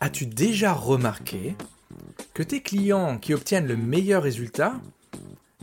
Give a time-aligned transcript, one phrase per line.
[0.00, 1.54] As-tu déjà remarqué
[2.34, 4.74] que tes clients qui obtiennent le meilleur résultat,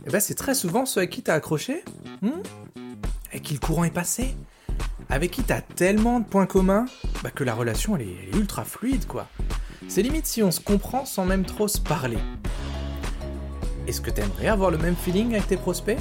[0.06, 1.82] eh ben c'est très souvent ceux avec qui tu as accroché
[2.22, 2.30] hmm?
[3.30, 4.34] Avec qui le courant est passé
[5.08, 6.86] Avec qui tu as tellement de points communs
[7.22, 9.26] bah, que la relation elle est, ultra fluide quoi.
[9.88, 12.18] C'est limite si on se comprend sans même trop se parler.
[13.86, 15.98] Est-ce que tu aimerais avoir le même feeling avec tes prospects?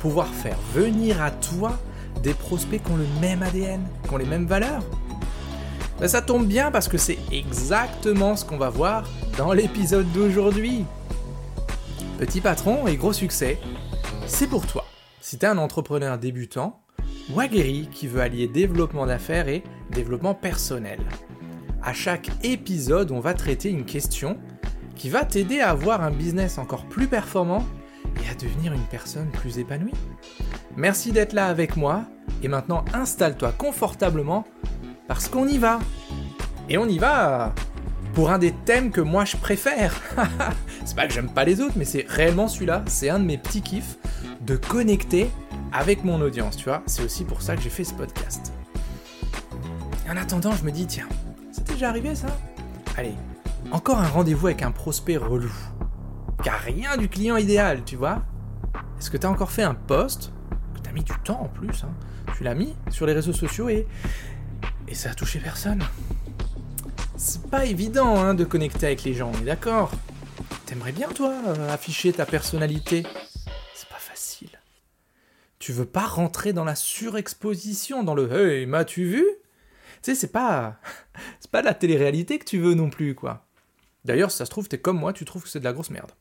[0.00, 1.78] Pouvoir faire venir à toi
[2.22, 4.82] des prospects qui ont le même ADN, qui ont les mêmes valeurs?
[6.06, 10.84] Ça tombe bien parce que c'est exactement ce qu'on va voir dans l'épisode d'aujourd'hui.
[12.18, 13.58] Petit patron et gros succès,
[14.26, 14.84] c'est pour toi.
[15.20, 16.80] Si tu es un entrepreneur débutant
[17.30, 20.98] ou aguerri qui veut allier développement d'affaires et développement personnel.
[21.82, 24.38] À chaque épisode, on va traiter une question
[24.96, 27.64] qui va t'aider à avoir un business encore plus performant
[28.22, 29.94] et à devenir une personne plus épanouie.
[30.76, 32.04] Merci d'être là avec moi
[32.42, 34.44] et maintenant installe-toi confortablement
[35.08, 35.78] parce qu'on y va.
[36.68, 37.54] Et on y va
[38.14, 40.00] pour un des thèmes que moi je préfère.
[40.84, 43.38] c'est pas que j'aime pas les autres, mais c'est réellement celui-là, c'est un de mes
[43.38, 43.96] petits kiffs
[44.40, 45.30] de connecter
[45.72, 46.82] avec mon audience, tu vois.
[46.86, 48.52] C'est aussi pour ça que j'ai fait ce podcast.
[50.10, 51.08] en attendant, je me dis, tiens,
[51.50, 52.28] c'est déjà arrivé ça?
[52.96, 53.14] Allez,
[53.70, 55.52] encore un rendez-vous avec un prospect relou.
[56.42, 58.22] Car rien du client idéal, tu vois.
[58.98, 60.32] Est-ce que t'as encore fait un post?
[60.74, 61.92] Que t'as mis du temps en plus hein,
[62.36, 63.86] Tu l'as mis sur les réseaux sociaux et
[64.92, 65.82] et ça a touché personne.
[67.16, 69.90] C'est pas évident hein, de connecter avec les gens, on est d'accord
[70.66, 71.34] T'aimerais bien toi
[71.70, 73.02] afficher ta personnalité?
[73.74, 74.50] C'est pas facile.
[75.58, 79.24] Tu veux pas rentrer dans la surexposition, dans le Hey, m'as-tu vu?
[80.02, 80.76] Tu sais, c'est pas.
[81.40, 83.46] c'est pas de la télé-réalité que tu veux non plus, quoi.
[84.04, 85.90] D'ailleurs, si ça se trouve, t'es comme moi, tu trouves que c'est de la grosse
[85.90, 86.12] merde.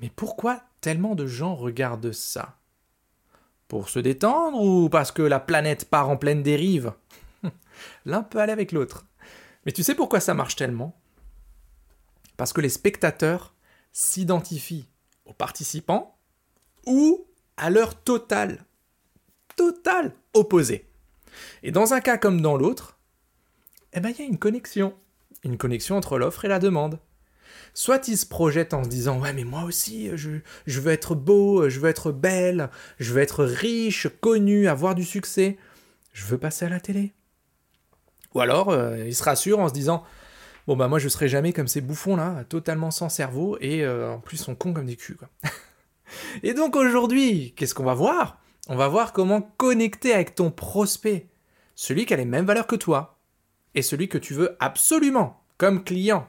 [0.00, 2.56] Mais pourquoi tellement de gens regardent ça?
[3.66, 6.92] Pour se détendre ou parce que la planète part en pleine dérive?
[8.04, 9.06] L'un peut aller avec l'autre.
[9.66, 10.98] Mais tu sais pourquoi ça marche tellement?
[12.36, 13.54] Parce que les spectateurs
[13.92, 14.88] s'identifient
[15.26, 16.16] aux participants
[16.86, 18.64] ou à leur total,
[19.56, 20.86] total opposé.
[21.62, 22.98] Et dans un cas comme dans l'autre,
[23.92, 24.94] eh ben il y a une connexion.
[25.44, 26.98] Une connexion entre l'offre et la demande.
[27.74, 30.30] Soit ils se projettent en se disant Ouais, mais moi aussi, je,
[30.66, 35.04] je veux être beau, je veux être belle, je veux être riche, connu, avoir du
[35.04, 35.56] succès,
[36.12, 37.12] je veux passer à la télé.
[38.34, 40.04] Ou alors, euh, ils se rassurent en se disant
[40.66, 44.12] Bon, bah, moi, je serai jamais comme ces bouffons là, totalement sans cerveau, et euh,
[44.12, 45.18] en plus, sont cons comme des culs,
[46.42, 48.40] et donc, aujourd'hui, qu'est-ce qu'on va voir?
[48.68, 51.28] On va voir comment connecter avec ton prospect,
[51.74, 53.18] celui qui a les mêmes valeurs que toi,
[53.74, 56.28] et celui que tu veux absolument, comme client.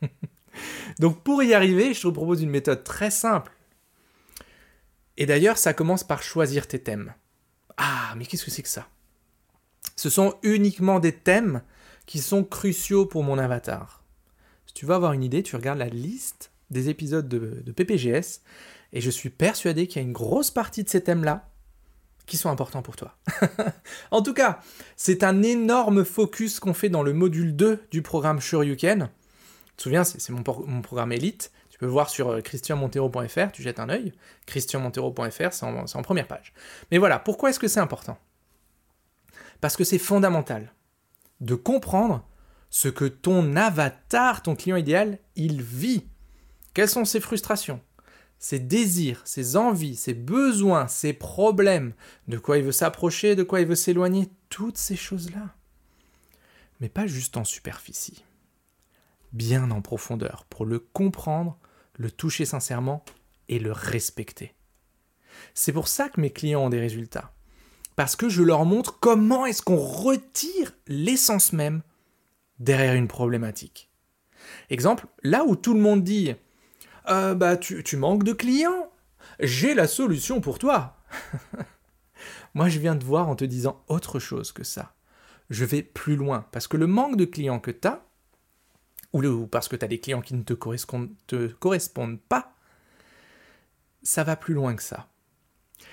[0.98, 3.52] donc, pour y arriver, je te propose une méthode très simple.
[5.16, 7.14] Et d'ailleurs, ça commence par choisir tes thèmes.
[7.76, 8.88] Ah, mais qu'est-ce que c'est que ça?
[9.96, 11.62] Ce sont uniquement des thèmes
[12.06, 14.02] qui sont cruciaux pour mon avatar.
[14.66, 18.40] Si tu veux avoir une idée, tu regardes la liste des épisodes de, PPGS
[18.92, 21.48] et je suis persuadé qu'il y a une grosse partie de ces thèmes-là
[22.26, 23.16] qui sont importants pour toi.
[24.10, 24.60] en tout cas,
[24.96, 29.10] c'est un énorme focus qu'on fait dans le module 2 du programme Shoryuken.
[29.66, 31.52] Tu te souviens, c'est mon, programme élite.
[31.68, 34.12] Tu peux voir sur euh, christianmontero.fr, tu jettes un œil.
[34.46, 36.54] christianmontero.fr, c'est en première page.
[36.90, 38.18] Mais voilà, pourquoi est-ce que c'est important?
[39.64, 40.74] Parce que c'est fondamental
[41.40, 42.28] de comprendre
[42.68, 46.06] ce que ton avatar, ton client idéal, il vit.
[46.74, 47.80] Quelles sont ses frustrations,
[48.38, 51.94] ses désirs, ses envies, ses besoins, ses problèmes,
[52.28, 55.54] de quoi il veut s'approcher, de quoi il veut s'éloigner, toutes ces choses-là.
[56.80, 58.22] Mais pas juste en superficie,
[59.32, 61.56] bien en profondeur, pour le comprendre,
[61.94, 63.02] le toucher sincèrement
[63.48, 64.52] et le respecter.
[65.54, 67.33] C'est pour ça que mes clients ont des résultats
[67.96, 71.82] parce que je leur montre comment est-ce qu'on retire l'essence même
[72.58, 73.90] derrière une problématique.
[74.70, 76.34] Exemple, là où tout le monde dit
[77.08, 78.90] euh, bah tu, manques de clients,
[79.40, 80.96] j'ai la solution pour toi.
[82.54, 84.94] Moi je viens te voir en te disant autre chose que ça.
[85.50, 88.02] Je vais plus loin parce que le manque de clients que tu as,
[89.12, 92.56] ou parce que tu as des clients qui ne te correspondent pas,
[94.02, 95.08] ça va plus loin que ça.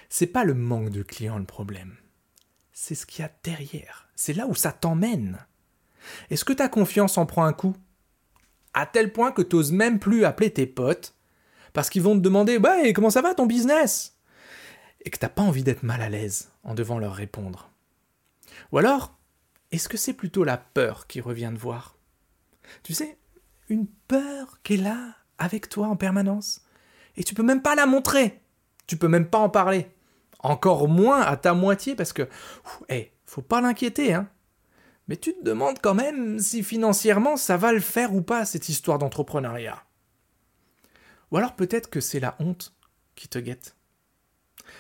[0.10, 1.96] C'est pas le manque de clients le problème.
[2.74, 4.10] C'est ce qu'il y a derrière.
[4.16, 5.46] C'est là où ça t'emmène.
[6.30, 7.76] Est-ce que ta confiance en prend un coup?
[8.74, 11.16] À tel point que tu n'oses même plus appeler tes potes
[11.74, 14.18] parce qu'ils vont te demander Bah, comment ça va ton business?
[15.04, 17.72] Et que t'as pas envie d'être mal à l'aise en devant leur répondre.
[18.72, 19.18] Ou alors,
[19.72, 21.96] est-ce que c'est plutôt la peur qui revient te voir?
[22.84, 23.18] Tu sais,
[23.70, 26.62] une peur qui est là, avec toi en permanence.
[27.18, 28.42] Et tu peux même pas la montrer.
[28.88, 29.88] Tu peux même pas en parler.
[30.40, 32.28] Encore moins à ta moitié parce que,
[32.90, 34.30] hé, faut pas l'inquiéter, hein.
[35.08, 38.70] Mais tu te demandes quand même si financièrement ça va le faire ou pas, cette
[38.70, 39.84] histoire d'entrepreneuriat.
[41.32, 42.74] Ou alors peut-être que c'est la honte
[43.16, 43.76] qui te guette.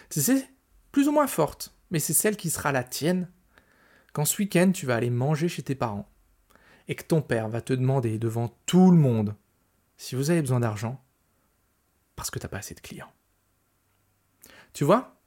[0.09, 0.47] C'est
[0.91, 3.29] plus ou moins forte, mais c'est celle qui sera la tienne
[4.13, 6.09] quand ce week-end tu vas aller manger chez tes parents
[6.87, 9.35] et que ton père va te demander devant tout le monde
[9.97, 11.03] si vous avez besoin d'argent
[12.15, 13.11] parce que tu n'as pas assez de clients.
[14.73, 15.21] Tu vois?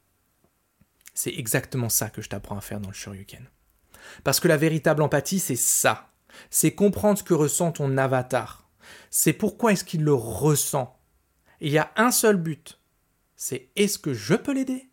[1.14, 3.49] C'est exactement ça que je t'apprends à faire dans le Shoryuken.
[4.25, 6.11] Parce que la véritable empathie, c'est ça.
[6.50, 8.69] C'est comprendre ce que ressent ton avatar.
[9.11, 11.00] C'est pourquoi est-ce qu'il le ressent.
[11.61, 12.81] il y a un seul but.
[13.37, 14.91] C'est est-ce que je peux l'aider?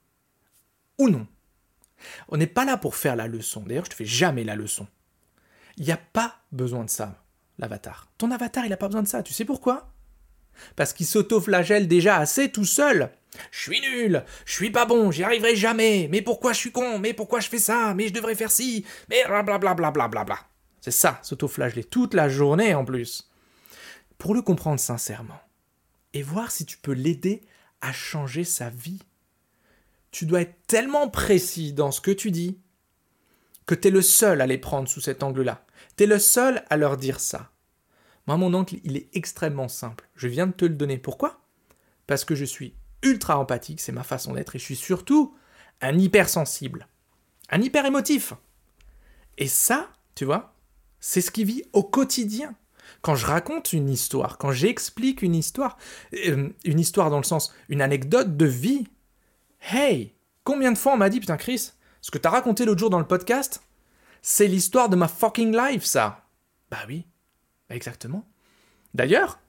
[1.00, 1.28] Ou non
[2.30, 3.62] On n'est pas là pour faire la leçon.
[3.62, 4.88] D'ailleurs, je te fais jamais la leçon.
[5.78, 7.24] Il n'y a pas besoin de ça,
[7.58, 8.12] l'avatar.
[8.18, 9.24] Ton avatar, il n'a pas besoin de ça.
[9.24, 9.94] Tu sais pourquoi?
[10.76, 13.12] Parce qu'il s'auto-flagelle déjà assez tout seul.
[13.52, 17.00] Je suis nul, je suis pas bon, j'y arriverai jamais, mais pourquoi je suis con,
[17.00, 19.74] mais pourquoi je fais ça, mais je devrais faire ci, mais blablabla.
[19.74, 20.40] Bla bla bla bla
[20.82, 23.32] C'est ça, s'auto-flageller toute la journée en plus.
[24.18, 25.40] Pour le comprendre sincèrement,
[26.14, 27.42] et voir si tu peux l'aider
[27.82, 29.02] à changer sa vie.
[30.12, 32.60] Tu dois être tellement précis dans ce que tu dis
[33.66, 35.66] que tu es le seul à les prendre sous cet angle-là.
[35.98, 37.52] Tu es le seul à leur dire ça.
[38.28, 40.10] Moi, mon oncle, il est extrêmement simple.
[40.16, 40.98] Je viens de te le donner.
[40.98, 41.42] Pourquoi?
[42.08, 45.36] Parce que je suis ultra empathique, c'est ma façon d'être, et je suis surtout
[45.82, 46.88] un hypersensible,
[47.50, 48.34] un hyper émotif.
[49.38, 50.54] Et ça, tu vois,
[51.00, 52.56] c'est ce qui vit au quotidien.
[53.02, 55.78] Quand je raconte une histoire, quand j'explique une histoire,
[56.14, 58.86] euh, une histoire dans le sens, une anecdote de vie,
[59.62, 60.14] hey,
[60.44, 61.72] combien de fois on m'a dit, putain Chris,
[62.02, 63.64] ce que t'as raconté l'autre jour dans le podcast,
[64.22, 66.26] c'est l'histoire de ma fucking life, ça.
[66.70, 67.08] Bah oui,
[67.70, 68.28] bah exactement.
[68.94, 69.40] D'ailleurs,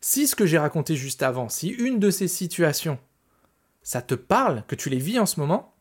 [0.00, 2.98] si ce que j'ai raconté juste avant, si une de ces situations,
[3.82, 5.74] ça te parle, que tu les vis en ce moment,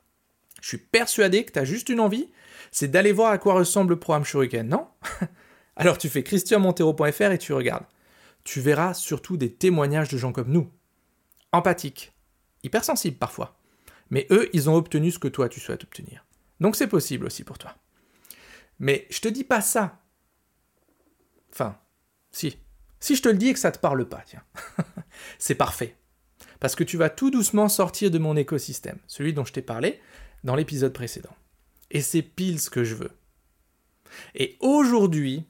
[0.61, 2.31] je suis persuadé que tu as juste une envie,
[2.71, 4.87] c'est d'aller voir à quoi ressemble le programme Shuriken, non?
[5.75, 7.85] Alors tu fais christianmontero.fr et tu regardes.
[8.43, 10.71] Tu verras surtout des témoignages de gens comme nous.
[11.51, 12.13] Empathiques,
[12.63, 13.57] hypersensibles parfois.
[14.09, 16.25] Mais eux, ils ont obtenu ce que toi tu souhaites obtenir.
[16.59, 17.75] Donc c'est possible aussi pour toi.
[18.79, 19.99] Mais je te dis pas ça.
[21.51, 21.77] Enfin,
[22.31, 22.57] si.
[22.99, 24.43] Si je te le dis et que ça te parle pas, tiens.
[25.39, 25.95] c'est parfait.
[26.59, 30.01] Parce que tu vas tout doucement sortir de mon écosystème, celui dont je t'ai parlé
[30.43, 31.35] dans l'épisode précédent.
[31.91, 33.11] Et c'est pile ce que je veux.
[34.35, 35.45] Et aujourd'hui,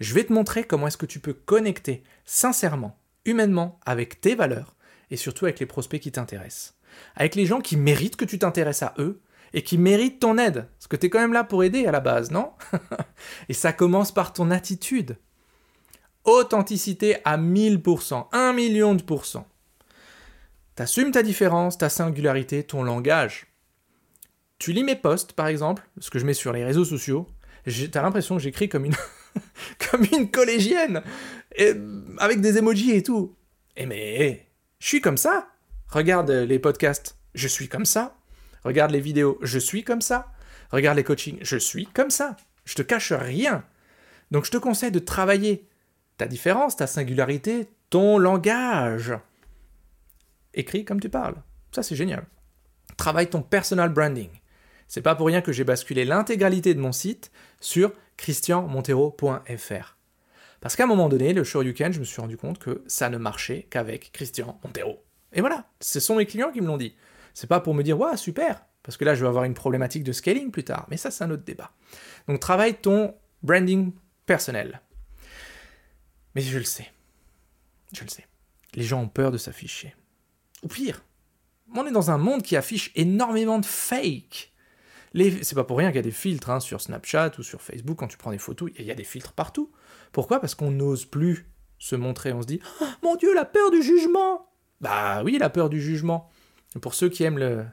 [0.00, 4.74] je vais te montrer comment est-ce que tu peux connecter sincèrement, humainement, avec tes valeurs
[5.10, 6.74] et surtout avec les prospects qui t'intéressent.
[7.14, 10.66] Avec les gens qui méritent que tu t'intéresses à eux et qui méritent ton aide.
[10.78, 12.52] Parce que tu es quand même là pour aider à la base, non?
[13.48, 15.18] Et ça commence par ton attitude.
[16.24, 19.46] Authenticité à 1000%, 1 million de pourcents.
[20.74, 23.46] T'assumes ta différence, ta singularité, ton langage.
[24.58, 27.26] Tu lis mes posts, par exemple, ce que je mets sur les réseaux sociaux,
[27.90, 28.94] t'as l'impression que j'écris comme une,
[29.90, 31.02] comme une collégienne,
[31.56, 31.74] et,
[32.18, 33.34] avec des emojis et tout.
[33.76, 34.46] Et mais,
[34.78, 35.48] je suis comme ça.
[35.88, 38.16] Regarde les podcasts, je suis comme ça.
[38.64, 40.32] Regarde les vidéos, je suis comme ça.
[40.70, 42.36] Regarde les coachings, je suis comme ça.
[42.64, 43.64] Je te cache rien.
[44.30, 45.68] Donc je te conseille de travailler
[46.16, 49.12] ta différence, ta singularité, ton langage.
[50.54, 51.36] Écris comme tu parles.
[51.72, 52.26] Ça c'est génial.
[52.96, 54.30] Travaille ton personal branding.
[54.88, 57.30] C'est pas pour rien que j'ai basculé l'intégralité de mon site
[57.60, 59.96] sur christianmontero.fr.
[60.60, 63.18] Parce qu'à un moment donné, le Shoryuken, je me suis rendu compte que ça ne
[63.18, 65.02] marchait qu'avec Christian Montero.
[65.32, 66.94] Et voilà, ce sont mes clients qui me l'ont dit.
[67.34, 70.04] C'est pas pour me dire, waouh, super, parce que là, je vais avoir une problématique
[70.04, 70.86] de scaling plus tard.
[70.88, 71.72] Mais ça, c'est un autre débat.
[72.28, 73.92] Donc, travaille ton branding
[74.26, 74.80] personnel.
[76.34, 76.90] Mais je le sais.
[77.92, 78.26] Je le sais.
[78.74, 79.94] Les gens ont peur de s'afficher.
[80.62, 81.04] Ou pire,
[81.74, 84.52] on est dans un monde qui affiche énormément de fake.
[85.14, 87.98] C'est pas pour rien qu'il y a des filtres hein, sur Snapchat ou sur Facebook
[87.98, 89.70] quand tu prends des photos, il y a des filtres partout.
[90.10, 90.40] Pourquoi?
[90.40, 91.46] Parce qu'on n'ose plus
[91.78, 95.50] se montrer, on se dit oh, Mon Dieu, la peur du jugement Bah oui, la
[95.50, 96.30] peur du jugement.
[96.80, 97.66] Pour ceux qui aiment le,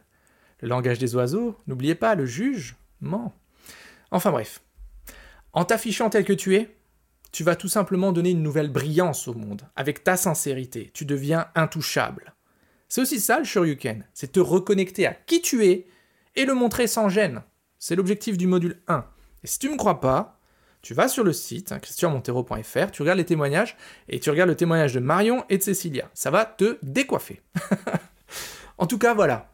[0.59, 3.33] le langage des oiseaux, n'oubliez pas, le jugement.
[4.11, 4.61] Enfin bref.
[5.53, 6.75] En t'affichant tel que tu es,
[7.31, 9.63] tu vas tout simplement donner une nouvelle brillance au monde.
[9.75, 12.33] Avec ta sincérité, tu deviens intouchable.
[12.87, 15.87] C'est aussi ça le Shoryuken, c'est te reconnecter à qui tu es
[16.35, 17.43] et le montrer sans gêne.
[17.77, 19.05] C'est l'objectif du module 1.
[19.43, 20.39] Et si tu ne me crois pas,
[20.81, 24.55] tu vas sur le site hein, christianmontero.fr, tu regardes les témoignages et tu regardes le
[24.55, 26.09] témoignage de Marion et de Cécilia.
[26.13, 27.41] Ça va te décoiffer.
[28.77, 29.51] en tout cas, voilà.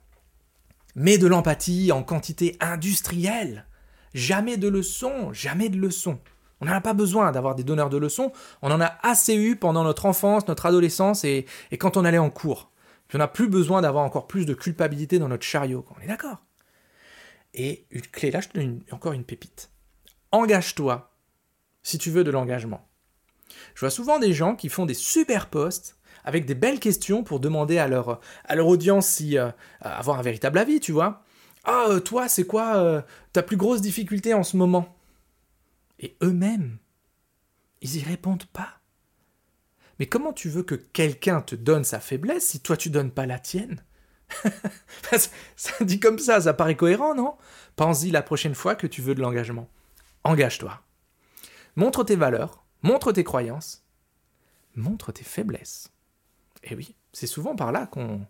[0.95, 3.65] Mets de l'empathie en quantité industrielle.
[4.13, 6.19] Jamais de leçons, jamais de leçons.
[6.65, 8.31] On n'en pas besoin d'avoir des donneurs de leçons,
[8.61, 11.45] on en a assez eu pendant notre enfance, notre adolescence et,
[11.79, 12.71] quand on allait en cours.
[13.13, 16.41] On n'a plus besoin d'avoir encore plus de culpabilité dans notre chariot, on est d'accord
[17.55, 19.69] et une clé, là je te donne encore une pépite.
[20.31, 21.11] engage-toi
[21.83, 22.87] si tu veux de l'engagement.
[23.75, 27.39] Je vois souvent des gens qui font des super posts avec des belles questions pour
[27.39, 31.23] demander à leur, à leur audience si euh, avoir un véritable avis, tu vois.
[31.63, 33.01] Ah, euh, toi, c'est quoi euh,
[33.33, 34.94] ta plus grosse difficulté en ce moment?
[35.99, 36.77] Et eux-mêmes,
[37.81, 38.79] ils y répondent pas.
[39.99, 43.25] Mais comment tu veux que quelqu'un te donne sa faiblesse si toi tu donnes pas
[43.25, 43.83] la tienne?
[45.55, 47.37] Ça dit comme ça, ça paraît cohérent, non?
[47.75, 49.69] Pense-y la prochaine fois que tu veux de l'engagement.
[50.23, 50.81] Engage-toi.
[51.75, 53.85] Montre tes valeurs, montre tes croyances,
[54.75, 55.91] montre tes faiblesses.
[56.63, 58.25] Et oui, c'est souvent par là qu'on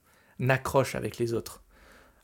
[0.49, 1.63] accroche avec les autres.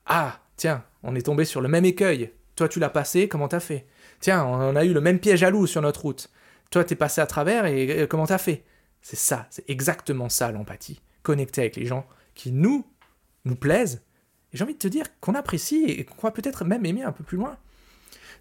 [0.05, 2.33] Ah, tiens, on est tombé sur le même écueil.
[2.55, 3.87] Toi, tu l'as passé, comment t'as fait?
[4.21, 6.29] Tiens, on a eu le même piège à loup sur notre route.
[6.69, 8.63] Toi, t'es passé à travers et comment t'as fait?
[9.01, 11.01] C'est ça, c'est exactement ça l'empathie.
[11.23, 12.85] Connecter avec les gens qui nous,
[13.45, 14.03] nous plaisent.
[14.53, 17.11] Et j'ai envie de te dire qu'on apprécie et qu'on va peut-être même aimer un
[17.11, 17.57] peu plus loin.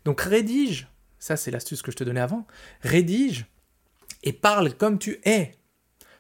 [0.05, 2.47] Donc rédige, ça c'est l'astuce que je te donnais avant,
[2.83, 3.47] rédige
[4.23, 5.57] et parle comme tu es.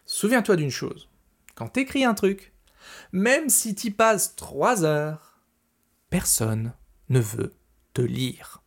[0.07, 1.09] Souviens-toi d'une chose,
[1.55, 2.53] quand t'écris un truc,
[3.13, 5.41] même si t'y passes trois heures,
[6.09, 6.73] personne
[7.09, 7.53] ne veut
[7.93, 8.63] te lire.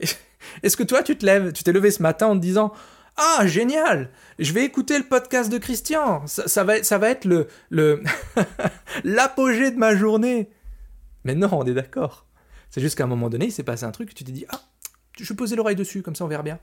[0.62, 2.72] Est-ce que toi, tu te lèves, tu t'es levé ce matin en te disant
[3.16, 6.26] Ah, génial Je vais écouter le podcast de Christian.
[6.26, 7.48] Ça, va, ça va être le,
[9.04, 10.50] l'apogée de ma journée.
[11.24, 12.26] Mais non, on est d'accord.
[12.70, 14.60] C'est juste qu'à un moment donné, il s'est passé un truc, tu t'es dit Ah,
[15.18, 16.58] je vais poser l'oreille dessus, comme ça on verra bien.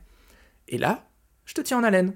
[0.67, 1.07] Et là,
[1.45, 2.13] je te tiens en haleine.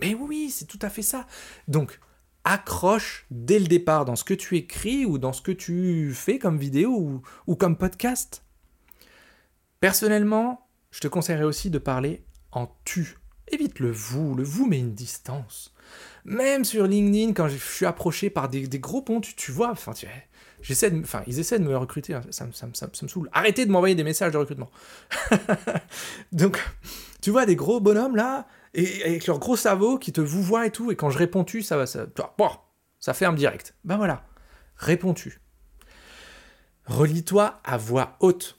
[0.00, 1.26] Mais oui, c'est tout à fait ça.
[1.68, 1.98] Donc,
[2.44, 6.38] accroche dès le départ dans ce que tu écris ou dans ce que tu fais
[6.38, 8.44] comme vidéo ou, comme podcast.
[9.86, 13.18] Personnellement, je te conseillerais aussi de parler en tu.
[13.46, 15.72] Évite le vous, le vous met une distance.
[16.24, 19.92] Même sur LinkedIn, quand je suis approché par des, gros ponts, tu, vois, enfin,
[20.64, 23.30] ils essaient de me recruter, hein, ça, me saoule.
[23.32, 24.72] Arrêtez de m'envoyer des messages de recrutement.
[26.32, 26.60] Donc,
[27.20, 30.66] tu vois des gros bonhommes là, et avec leur gros cerveau qui te vous voit
[30.66, 32.08] et tout, et quand je réponds tu, ça va, ça,
[32.98, 33.76] ça ferme direct.
[33.84, 34.26] Ben voilà,
[34.78, 35.40] réponds-tu.
[36.86, 38.58] Relis-toi à voix haute.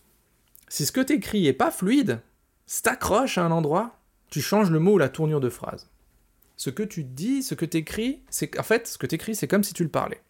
[0.70, 2.22] Si ce que t'écris est pas fluide,
[2.66, 5.90] si t'accroches à un endroit, tu changes le mot ou la tournure de phrase.
[6.58, 9.64] Ce que tu dis, ce que t'écris, c'est en fait, ce que t'écris, c'est comme
[9.64, 10.22] si tu le parlais.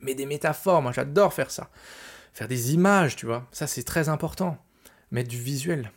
[0.00, 1.70] Mais des métaphores, moi j'adore faire ça.
[2.32, 4.58] Faire des images, tu vois, ça c'est très important.
[5.10, 5.92] Mettre du visuel.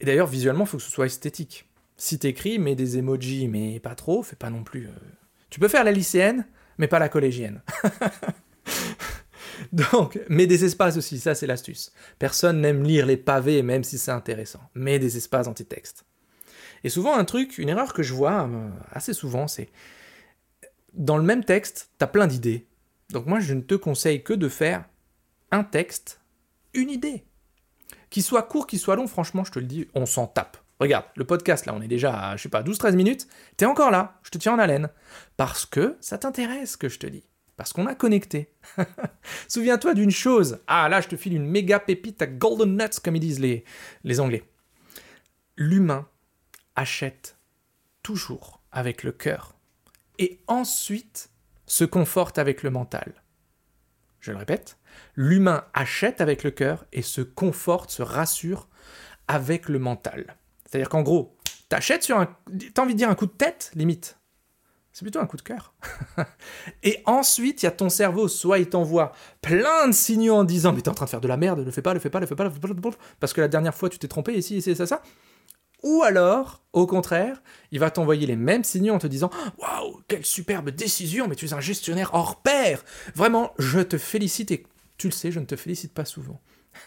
[0.00, 1.66] Et d'ailleurs, visuellement, il faut que ce soit esthétique.
[1.96, 4.88] Si t'écris, mets des emojis, mais pas trop, fais pas non plus.
[4.88, 4.98] Euh,
[5.48, 7.62] tu peux faire la lycéenne, mais pas la collégienne.
[9.72, 11.92] Donc, mets des espaces aussi, ça c'est l'astuce.
[12.18, 14.60] Personne n'aime lire les pavés, même si c'est intéressant.
[14.74, 16.04] Mets des espaces anti-texte.
[16.84, 19.68] Et souvent, un truc, une erreur que je vois euh, assez souvent, c'est
[20.92, 22.66] dans le même texte, t'as plein d'idées.
[23.10, 24.84] Donc moi, je ne te conseille que de faire
[25.50, 26.20] un texte,
[26.74, 27.24] une idée.
[28.10, 30.58] Qu'il soit court, qu'il soit long, franchement, je te le dis, on s'en tape.
[30.78, 33.26] Regarde, le podcast, là, on est déjà à, je sais pas, 12-13 minutes.
[33.56, 34.90] T'es encore là, je te tiens en haleine.
[35.36, 37.24] Parce que ça t'intéresse ce que je te dis.
[37.56, 38.52] Parce qu'on a connecté.
[39.48, 40.60] Souviens-toi d'une chose.
[40.66, 43.64] Ah, là, je te file une méga pépite à golden nuts, comme ils disent les,
[44.04, 44.44] les Anglais.
[45.56, 46.06] L'humain
[46.74, 47.38] achète
[48.02, 49.56] toujours avec le cœur.
[50.18, 51.30] Et ensuite
[51.66, 53.22] se conforte avec le mental.
[54.20, 54.78] Je le répète,
[55.14, 58.68] l'humain achète avec le cœur et se conforte, se rassure
[59.28, 60.36] avec le mental.
[60.64, 61.36] C'est-à-dire qu'en gros,
[61.68, 62.36] t'achètes sur un.
[62.74, 64.18] T'as envie de dire un coup de tête, limite.
[64.96, 65.74] C'est plutôt un coup de cœur.
[66.82, 69.12] et ensuite, il y a ton cerveau, soit il t'envoie
[69.42, 71.70] plein de signaux en disant Mais t'es en train de faire de la merde, ne
[71.70, 73.74] fais pas, ne fais pas, ne fais pas, ne fais pas, parce que la dernière
[73.74, 75.02] fois tu t'es trompé, ici, ici, ça, ça.
[75.82, 80.24] Ou alors, au contraire, il va t'envoyer les mêmes signaux en te disant Waouh, quelle
[80.24, 82.82] superbe décision, mais tu es un gestionnaire hors pair
[83.14, 86.40] Vraiment, je te félicite et tu le sais, je ne te félicite pas souvent.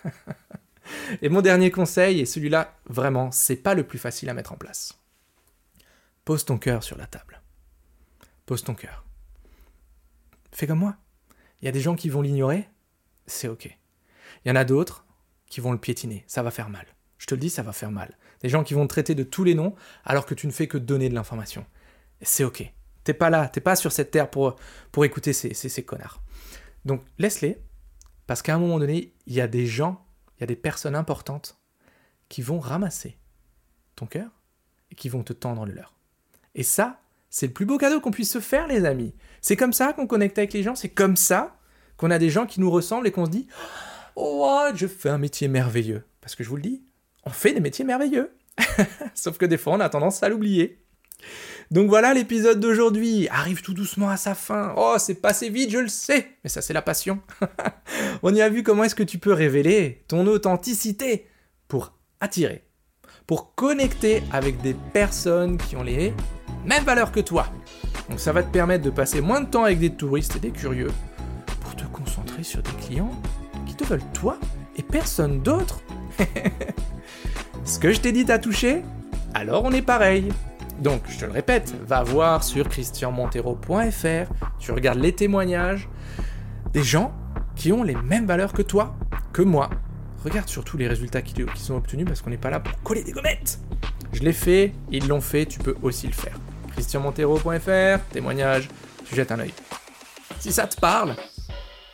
[1.21, 4.57] Et mon dernier conseil, et celui-là, vraiment, c'est pas le plus facile à mettre en
[4.57, 4.97] place.
[6.25, 7.38] Pose ton cœur sur la table.
[8.49, 9.05] Pose ton cœur.
[10.51, 10.97] Fais comme moi.
[11.61, 12.67] Il y a des gens qui vont l'ignorer,
[13.27, 13.77] c'est ok.
[14.43, 15.05] Il y en a d'autres
[15.45, 16.87] qui vont le piétiner, ça va faire mal.
[17.19, 18.17] Je te le dis, ça va faire mal.
[18.41, 20.65] Des gens qui vont te traiter de tous les noms alors que tu ne fais
[20.65, 21.63] que donner de l'information.
[22.23, 22.73] C'est ok.
[23.03, 24.55] T'es pas là, t'es pas sur cette terre pour,
[24.91, 26.19] pour écouter ces, ces, ces connards.
[26.85, 27.61] Donc laisse-les,
[28.25, 30.03] parce qu'à un moment donné, il y a des gens
[30.37, 31.61] il y a des personnes importantes
[32.29, 33.19] qui vont ramasser
[33.95, 34.31] ton cœur
[34.89, 35.93] et qui vont te tendre le leur.
[36.55, 39.13] Et ça, c'est le plus beau cadeau qu'on puisse se faire, les amis.
[39.41, 41.55] C'est comme ça qu'on connecte avec les gens, c'est comme ça
[41.97, 43.47] qu'on a des gens qui nous ressemblent et qu'on se dit
[44.15, 46.03] Oh, je fais un métier merveilleux.
[46.21, 46.81] Parce que je vous le dis,
[47.25, 48.31] on fait des métiers merveilleux.
[49.13, 50.79] Sauf que des fois, on a tendance à l'oublier.
[51.71, 54.73] Donc voilà, l'épisode d'aujourd'hui arrive tout doucement à sa fin.
[54.75, 57.19] Oh, c'est passé vite, je le sais, mais ça c'est la passion.
[58.23, 61.27] On y a vu comment est-ce que tu peux révéler ton authenticité
[61.67, 62.63] pour attirer,
[63.27, 66.13] pour connecter avec des personnes qui ont les
[66.65, 67.47] mêmes valeurs que toi.
[68.09, 70.51] Donc ça va te permettre de passer moins de temps avec des touristes et des
[70.51, 70.91] curieux
[71.61, 73.11] pour te concentrer sur des clients
[73.65, 74.37] qui te veulent toi
[74.77, 75.81] et personne d'autre.
[77.65, 78.83] Ce que je t'ai dit t'a touché
[79.33, 80.29] Alors on est pareil.
[80.79, 85.89] Donc, je te le répète, va voir sur christianmontero.fr, tu regardes les témoignages
[86.71, 87.13] des gens
[87.55, 88.95] qui ont les mêmes valeurs que toi,
[89.33, 89.69] que moi.
[90.23, 93.11] Regarde surtout les résultats qui, sont obtenus parce qu'on n'est pas là pour coller des
[93.11, 93.59] gommettes.
[94.13, 96.37] Je l'ai fait, ils l'ont fait, tu peux aussi le faire.
[96.79, 98.69] christianmontero.fr, témoignage,
[99.05, 99.53] tu jettes un œil.
[100.39, 101.13] Si ça te parle,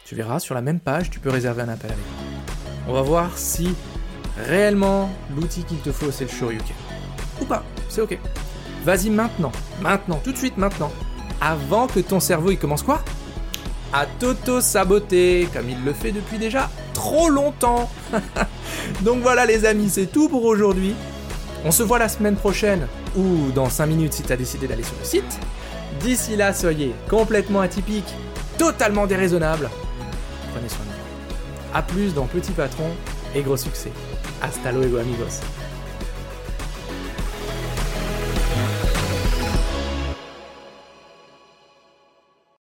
[0.06, 2.28] tu verras sur la même page, tu peux réserver un appel avec moi.
[2.88, 3.74] On va voir si
[4.48, 6.76] réellement l'outil qu'il te faut c'est le Shoryuken.
[7.42, 8.20] Ou pas, c'est ok.
[8.84, 9.52] Vas-y maintenant,
[9.82, 10.92] maintenant, tout de suite maintenant,
[11.42, 13.04] avant que ton cerveau il commence quoi?
[13.92, 17.90] À t'auto-saboter, comme il le fait depuis déjà trop longtemps.
[19.02, 20.94] Donc voilà les amis, c'est tout pour aujourd'hui.
[21.64, 24.96] On se voit la semaine prochaine, ou dans 5 minutes si t'as décidé d'aller sur
[25.00, 25.40] le site.
[26.02, 28.14] D'ici là, soyez complètement atypique,
[28.58, 29.70] totalement déraisonnable.
[30.54, 31.78] Prenez soin de vous.
[31.78, 32.90] A plus dans Petit Patron
[33.34, 33.92] et gros succès.
[34.42, 35.42] Hasta luego amigos.